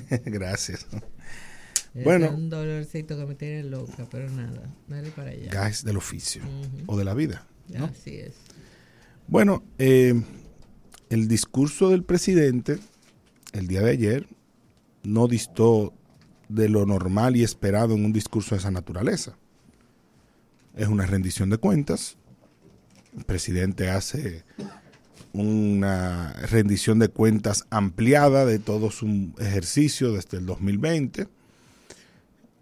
[0.26, 0.86] Gracias.
[1.94, 2.30] bueno.
[2.30, 5.50] un dolorcito que me tiene loca, pero nada, dale para allá.
[5.50, 6.42] Gas del oficio
[6.86, 7.46] o de la vida.
[7.78, 8.34] Así es.
[9.28, 10.20] Bueno, eh,
[11.10, 12.78] el discurso del presidente
[13.52, 14.26] el día de ayer
[15.02, 15.92] no distó
[16.48, 19.36] de lo normal y esperado en un discurso de esa naturaleza.
[20.74, 22.16] Es una rendición de cuentas.
[23.16, 24.44] El presidente hace
[25.32, 31.28] una rendición de cuentas ampliada de todo su ejercicio desde el 2020.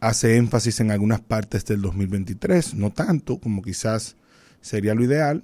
[0.00, 4.16] Hace énfasis en algunas partes del 2023, no tanto como quizás
[4.60, 5.42] sería lo ideal,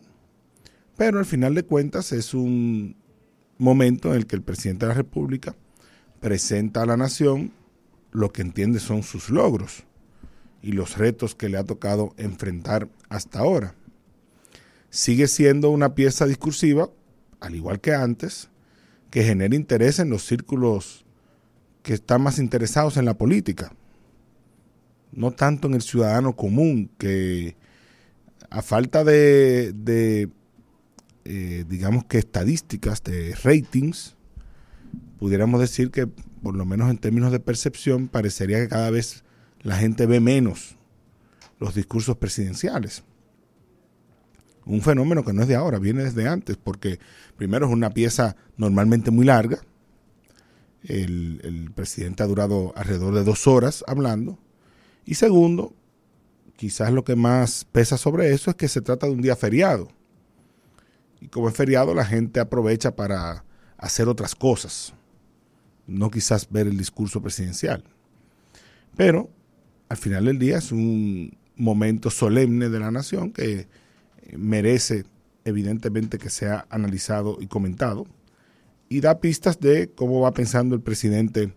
[0.97, 2.97] pero al final de cuentas es un
[3.59, 5.57] momento en el que el presidente de la República
[6.21, 7.53] presenta a la nación
[8.13, 9.85] lo que entiende son sus logros
[10.63, 13.75] y los retos que le ha tocado enfrentar hasta ahora.
[14.89, 16.89] Sigue siendo una pieza discursiva,
[17.45, 18.49] al igual que antes,
[19.11, 21.05] que genera interés en los círculos
[21.83, 23.75] que están más interesados en la política,
[25.13, 27.55] no tanto en el ciudadano común, que
[28.49, 30.31] a falta de,
[31.25, 34.17] eh, digamos que estadísticas, de ratings,
[35.19, 39.23] pudiéramos decir que, por lo menos en términos de percepción, parecería que cada vez
[39.63, 40.77] la gente ve menos
[41.61, 43.05] los discursos presidenciales.
[44.67, 46.99] Un fenómeno que no es de ahora, viene desde antes, porque
[47.37, 49.61] primero es una pieza normalmente muy larga.
[50.83, 54.39] El, presidente ha durado alrededor de dos horas hablando.
[55.05, 55.75] Y segundo,
[56.57, 59.89] quizás lo que más pesa sobre eso es que se trata de un día feriado.
[61.21, 63.45] Y como es feriado, la gente aprovecha para
[63.77, 64.95] hacer otras cosas
[65.87, 67.85] no quizás ver el discurso presidencial.
[68.97, 69.31] Pero
[69.89, 73.69] al final del día es un momento solemne de la nación que
[74.37, 75.05] merece
[75.45, 78.07] evidentemente que sea analizado y comentado
[78.89, 81.53] y da pistas de cómo va pensando el presidente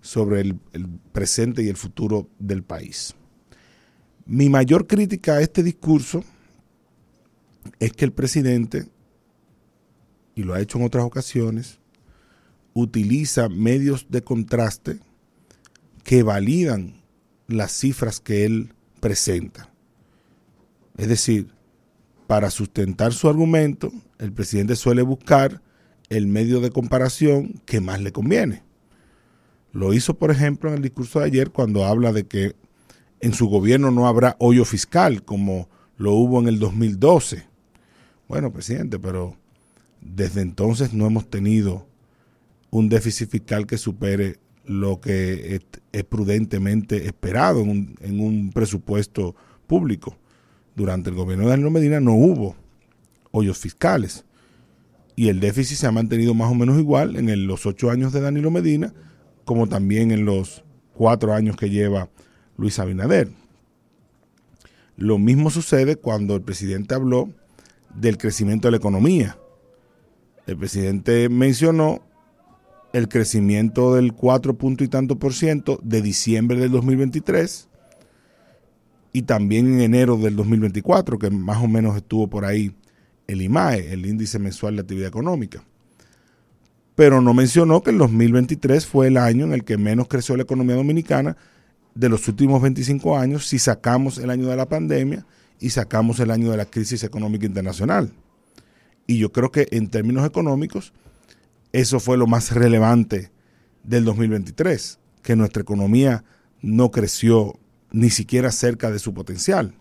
[0.00, 0.56] sobre el,
[1.12, 3.14] presente y el futuro del país.
[4.26, 6.24] Mi mayor crítica a este discurso
[7.80, 8.86] es que el presidente,
[10.34, 11.78] y lo ha hecho en otras ocasiones,
[12.74, 14.98] utiliza medios de contraste
[16.04, 17.02] que validan
[17.48, 19.70] las cifras que él presenta.
[20.96, 21.48] Es decir,
[22.28, 25.62] para sustentar su argumento, el presidente suele buscar
[26.10, 28.62] el medio de comparación que más le conviene.
[29.72, 32.54] Lo hizo, por ejemplo, en el discurso de ayer cuando habla de que
[33.20, 37.46] en su gobierno no habrá hoyo fiscal como lo hubo en el 2012.
[38.28, 39.34] Bueno, presidente, pero
[40.02, 41.86] desde entonces no hemos tenido
[42.70, 45.62] un déficit fiscal que supere lo que
[45.92, 49.34] es, prudentemente esperado en un, presupuesto
[49.66, 50.18] público.
[50.78, 52.54] Durante el gobierno de Danilo Medina no hubo
[53.32, 54.24] hoyos fiscales
[55.16, 58.20] y el déficit se ha mantenido más o menos igual en los ocho años de
[58.20, 58.94] Danilo Medina
[59.44, 60.62] como también en los
[60.94, 62.10] cuatro años que lleva
[62.56, 63.28] Luis Abinader.
[64.96, 67.28] Lo mismo sucede cuando el presidente habló
[67.96, 69.36] del crecimiento de la economía.
[70.46, 72.06] El presidente mencionó
[72.92, 77.67] el crecimiento del 4 punto y tanto por ciento de diciembre del 2023
[79.18, 82.72] y también en enero del 2024, que más o menos estuvo por ahí
[83.26, 85.64] el IMAE, el índice mensual de actividad económica.
[86.94, 90.44] Pero no mencionó que el 2023 fue el año en el que menos creció la
[90.44, 91.36] economía dominicana
[91.96, 95.26] de los últimos 25 años si sacamos el año de la pandemia
[95.58, 98.12] y sacamos el año de la crisis económica internacional.
[99.08, 100.92] Y yo creo que en términos económicos,
[101.72, 103.32] eso fue lo más relevante
[103.82, 106.22] del 2023, que nuestra economía
[106.62, 107.58] no creció
[107.90, 109.74] ni siquiera cerca de su potencial,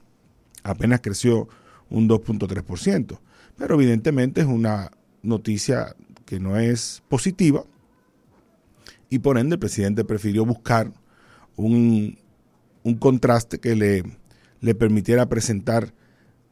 [0.64, 1.48] apenas creció
[1.90, 3.20] un 2.3%.
[3.58, 4.92] Pero evidentemente es una
[5.24, 5.96] noticia
[6.26, 7.64] que no es positiva
[9.10, 10.92] y por ende el presidente prefirió buscar
[11.56, 12.18] un,
[12.84, 14.04] un contraste que le,
[14.62, 15.94] le permitiera presentar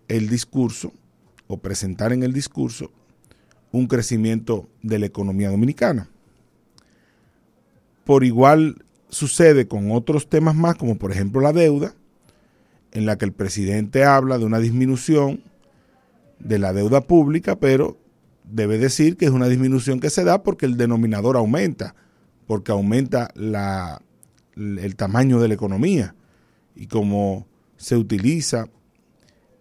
[0.08, 0.94] el discurso
[1.48, 2.92] o presentar en el discurso
[3.72, 6.10] un crecimiento de la economía dominicana.
[8.06, 11.94] Por igual sucede con otros temas más, como por ejemplo la deuda,
[12.92, 15.42] en la que el presidente habla de una disminución
[16.40, 17.98] de la deuda pública, pero
[18.44, 21.96] debe decir que es una disminución que se da porque el denominador aumenta,
[22.48, 24.02] porque aumenta la,
[24.56, 26.16] el tamaño de la economía.
[26.76, 27.48] Y como
[27.78, 28.68] se utiliza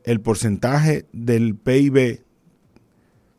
[0.05, 2.23] el porcentaje del PIB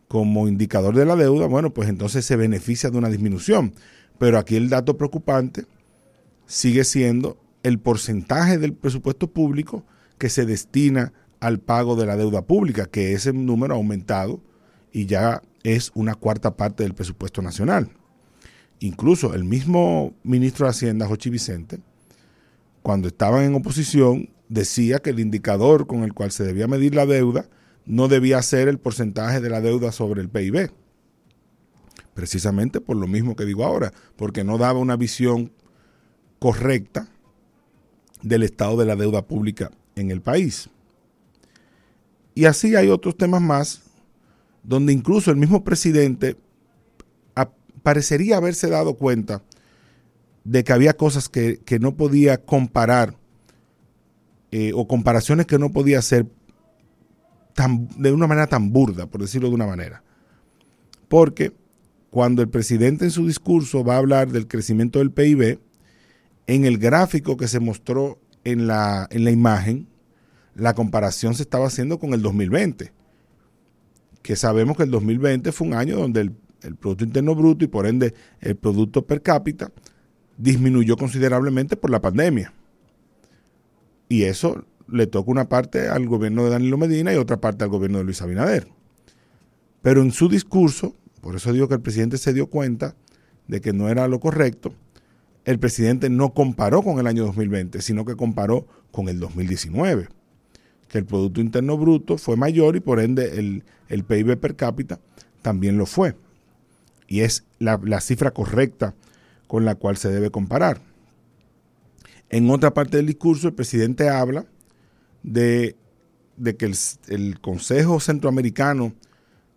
[0.08, 3.74] como indicador de la deuda, bueno, pues entonces se beneficia de una disminución.
[4.18, 5.66] Pero aquí el dato preocupante
[6.46, 9.84] sigue siendo el porcentaje del presupuesto público
[10.18, 14.42] que se destina al pago de la deuda pública, que ese número ha aumentado
[14.92, 17.90] y ya es una cuarta parte del presupuesto nacional.
[18.80, 21.80] Incluso el mismo ministro de Hacienda, Jochi Vicente,
[22.82, 27.06] cuando estaban en oposición, decía que el indicador con el cual se debía medir la
[27.06, 27.50] deuda
[27.86, 30.72] no debía ser el porcentaje de la deuda sobre el PIB.
[32.14, 35.52] Precisamente por lo mismo que digo ahora, porque no daba una visión
[36.40, 37.08] correcta
[38.22, 40.70] del estado de la deuda pública en el país.
[42.34, 43.82] Y así hay otros temas más
[44.64, 46.38] donde incluso el mismo presidente
[47.86, 49.44] parecería haberse dado cuenta
[50.44, 53.16] de que había cosas que, no podía comparar
[54.52, 56.26] eh, o comparaciones que no podía hacer
[57.54, 60.02] tan, de una manera tan burda, por decirlo de una manera.
[61.08, 61.54] Porque
[62.10, 65.60] cuando el presidente en su discurso va a hablar del crecimiento del PIB,
[66.48, 69.88] en el gráfico que se mostró en la, en la imagen,
[70.54, 72.92] la comparación se estaba haciendo con el 2020,
[74.22, 77.68] que sabemos que el 2020 fue un año donde el, el Producto Interno Bruto y
[77.68, 79.72] por ende el Producto Per cápita
[80.38, 82.54] disminuyó considerablemente por la pandemia.
[84.08, 87.70] Y eso le toca una parte al gobierno de Danilo Medina y otra parte al
[87.70, 88.68] gobierno de Luis Abinader.
[89.82, 92.96] Pero en su discurso, por eso digo que el presidente se dio cuenta
[93.48, 94.74] de que no era lo correcto,
[95.46, 100.10] el presidente no comparó con el año 2020, sino que comparó con el 2019,
[100.90, 105.00] que el Producto Interno Bruto fue mayor y por ende el, el PIB per cápita
[105.42, 106.16] también lo fue.
[107.08, 108.96] Y es la, la cifra correcta
[109.48, 110.82] con la cual se debe comparar.
[112.30, 114.46] En otra parte del discurso, el presidente habla
[115.24, 115.76] de,
[116.58, 116.72] que
[117.08, 118.94] el, Consejo Centroamericano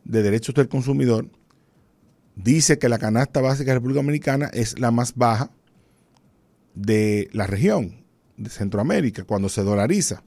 [0.04, 1.28] de Derechos del Consumidor
[2.36, 5.50] dice que la canasta básica de la República Dominicana es la más baja
[6.78, 8.04] de la región,
[8.36, 10.22] de Centroamérica, cuando se dolariza.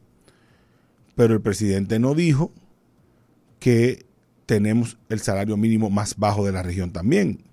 [1.16, 2.52] Pero el presidente no dijo
[3.60, 4.06] que
[4.46, 7.44] tenemos el salario mínimo más bajo de la región también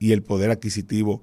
[0.00, 1.22] y el poder adquisitivo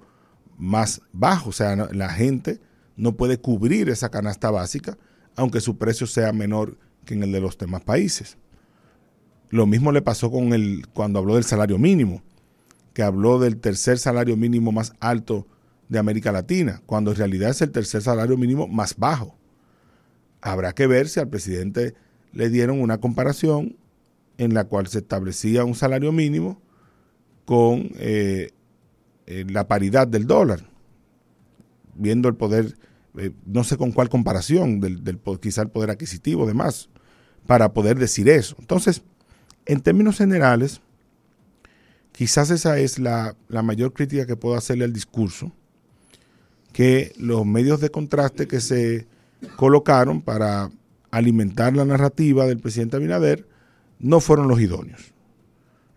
[0.57, 1.49] más bajo.
[1.49, 2.61] O sea, la gente
[2.95, 4.97] no puede cubrir esa canasta básica,
[5.35, 8.37] aunque su precio sea menor que en el de los demás países.
[9.49, 12.23] Lo mismo le pasó con el, cuando habló del salario mínimo,
[12.93, 15.45] que habló del tercer salario mínimo más alto
[15.89, 19.37] de América Latina, cuando en realidad es el tercer salario mínimo más bajo.
[20.41, 21.93] Habrá que ver si al presidente
[22.33, 23.77] le dieron una comparación
[24.37, 26.61] en la cual se establecía un salario mínimo
[27.45, 28.51] con eh,
[29.27, 30.61] eh, la paridad del dólar,
[31.95, 32.77] viendo el poder,
[33.17, 36.89] eh, no sé con cuál comparación, del, quizá el poder adquisitivo, demás,
[37.45, 38.55] para poder decir eso.
[38.59, 39.03] Entonces,
[39.65, 40.81] en términos generales,
[42.11, 45.51] quizás esa es la, la mayor crítica que puedo hacerle al discurso,
[46.75, 49.07] que los medios de contraste que se
[49.55, 50.69] colocaron para
[51.09, 53.47] alimentar la narrativa del presidente Abinader
[53.97, 55.13] no fueron los idóneos.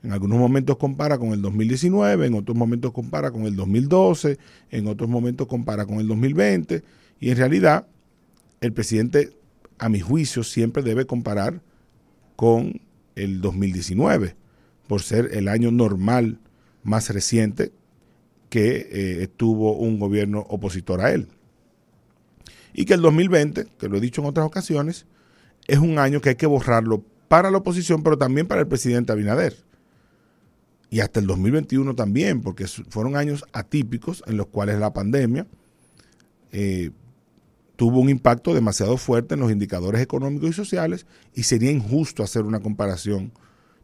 [0.05, 4.39] En algunos momentos compara con el 2019, en otros momentos compara con el 2012,
[4.71, 6.85] en otros momentos compara con el 2020
[7.19, 7.89] y en realidad
[8.61, 9.37] el presidente,
[9.81, 11.61] a mi juicio, siempre debe comparar
[12.37, 12.81] con
[13.17, 14.37] el 2019
[14.87, 16.39] por ser el año normal
[16.85, 17.73] más reciente
[18.49, 21.29] que eh, tuvo un gobierno opositor a él.
[22.73, 25.07] Y que el 2020, que lo he dicho en otras ocasiones,
[25.67, 29.13] es un año que hay que borrarlo para la oposición, pero también para el presidente
[29.13, 29.69] Abinader
[30.91, 35.47] y hasta el 2021 también, porque fueron años atípicos en los cuales la pandemia
[36.53, 36.91] eh,
[37.77, 42.45] tuvo un impacto demasiado fuerte en los indicadores económicos y sociales y sería injusto hacer
[42.45, 43.33] una comparación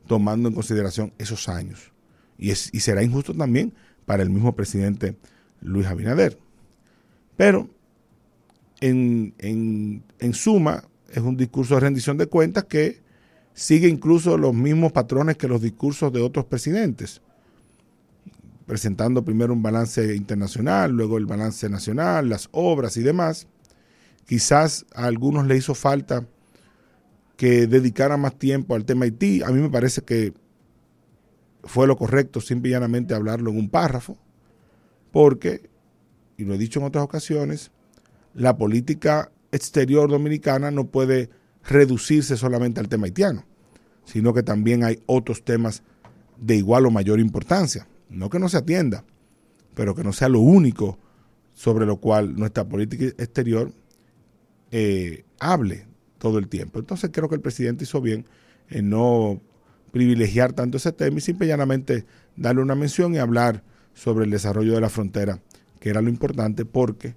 [0.06, 1.92] tomando en consideración esos años.
[2.38, 3.74] Y, es, y será injusto también
[4.06, 5.16] para el mismo presidente
[5.60, 6.38] Luis Abinader.
[7.36, 7.68] Pero,
[8.80, 13.00] en, en, en suma, es un discurso de rendición de cuentas que
[13.54, 17.22] sigue incluso los mismos patrones que los discursos de otros presidentes,
[18.66, 23.46] presentando primero un balance internacional, luego el balance nacional, las obras y demás.
[24.26, 26.26] Quizás a algunos le hizo falta
[27.36, 29.42] que dedicara más tiempo al tema Haití.
[29.42, 30.32] A mí me parece que
[31.64, 34.18] fue lo correcto simple y llanamente hablarlo en un párrafo,
[35.12, 35.68] porque,
[36.36, 37.70] y lo he dicho en otras ocasiones,
[38.34, 41.30] la política exterior dominicana no puede
[41.62, 43.44] reducirse solamente al tema haitiano,
[44.04, 45.82] sino que también hay otros temas
[46.38, 47.86] de igual o mayor importancia.
[48.10, 49.04] No que no se atienda,
[49.74, 50.98] pero que no sea lo único
[51.52, 53.72] sobre lo cual nuestra política exterior
[54.70, 55.86] eh, hable
[56.18, 56.80] todo el tiempo.
[56.80, 58.26] Entonces creo que el presidente hizo bien
[58.68, 59.40] en no
[59.94, 63.62] privilegiar tanto ese tema y simplemente darle una mención y hablar
[63.94, 65.38] sobre el desarrollo de la frontera,
[65.78, 67.14] que era lo importante porque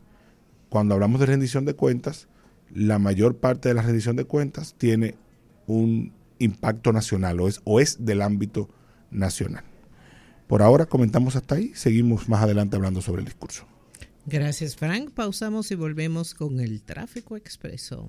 [0.70, 2.28] cuando hablamos de rendición de cuentas,
[2.72, 5.16] la mayor parte de la rendición de cuentas tiene
[5.66, 8.70] un impacto nacional o es, o es del ámbito
[9.10, 9.64] nacional.
[10.46, 13.66] Por ahora comentamos hasta ahí, seguimos más adelante hablando sobre el discurso.
[14.28, 15.14] Gracias, Frank.
[15.16, 18.06] Pausamos y volvemos con el tráfico expreso.